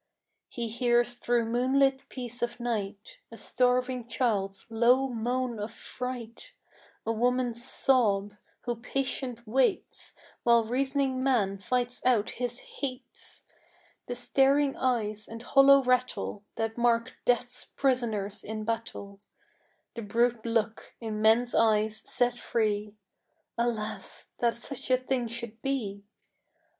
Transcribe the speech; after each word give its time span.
He 0.49 0.67
hears 0.67 1.13
thru 1.13 1.45
moonlit 1.45 2.09
peace 2.09 2.41
of 2.41 2.59
night 2.59 3.19
A 3.31 3.37
starving 3.37 4.07
child's 4.07 4.65
low 4.71 5.07
moan 5.07 5.59
of 5.59 5.71
fright, 5.71 6.53
A 7.05 7.11
woman's 7.11 7.63
sob, 7.63 8.35
who 8.61 8.77
patient 8.77 9.45
waits, 9.45 10.15
While 10.41 10.63
reas'ning 10.63 11.17
man 11.21 11.59
fights 11.59 12.03
out 12.03 12.31
his 12.31 12.57
hates; 12.81 13.43
The 14.07 14.15
staring 14.15 14.75
eyes 14.75 15.27
and 15.27 15.43
hollow 15.43 15.83
rattle 15.83 16.45
That 16.55 16.79
mark 16.79 17.17
Death's 17.23 17.65
prisoners 17.65 18.43
in 18.43 18.63
battle; 18.63 19.19
The 19.93 20.01
brute 20.01 20.43
look 20.47 20.95
in 20.99 21.21
men's 21.21 21.53
eyes 21.53 21.97
set 22.09 22.39
free— 22.39 22.95
Alas, 23.55 24.29
that 24.39 24.55
such 24.55 24.89
a 24.89 24.97
thing 24.97 25.27
should 25.27 25.61
be! 25.61 26.01